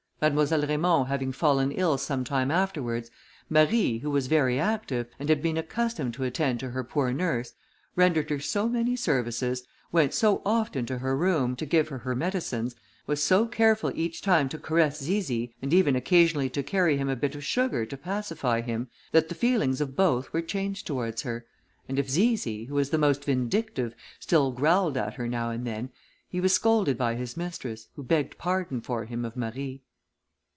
[0.23, 3.09] Mademoiselle Raymond having fallen ill some time afterwards,
[3.49, 7.53] Marie, who was very active, and had been accustomed to attend to her poor nurse,
[7.95, 12.13] rendered her so many services, went so often to her room, to give her her
[12.13, 12.75] medicines,
[13.07, 17.15] was so careful each time to caress Zizi, and even occasionally to carry him a
[17.15, 21.47] bit of sugar to pacify him, that the feelings of both were changed towards her:
[21.89, 25.89] and if Zizi, who was the most vindictive, still growled at her now and then,
[26.29, 29.81] he was scolded by his mistress, who begged pardon for him of Marie.